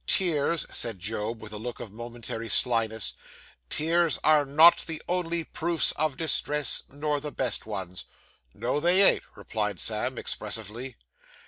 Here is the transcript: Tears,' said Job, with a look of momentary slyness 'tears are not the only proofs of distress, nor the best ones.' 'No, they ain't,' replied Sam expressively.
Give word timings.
Tears,' 0.07 0.65
said 0.71 0.97
Job, 0.97 1.39
with 1.39 1.53
a 1.53 1.59
look 1.59 1.79
of 1.79 1.91
momentary 1.91 2.49
slyness 2.49 3.13
'tears 3.69 4.17
are 4.23 4.47
not 4.47 4.79
the 4.87 4.99
only 5.07 5.43
proofs 5.43 5.91
of 5.91 6.17
distress, 6.17 6.81
nor 6.89 7.19
the 7.19 7.31
best 7.31 7.67
ones.' 7.67 8.05
'No, 8.51 8.79
they 8.79 9.03
ain't,' 9.07 9.37
replied 9.37 9.79
Sam 9.79 10.17
expressively. 10.17 10.95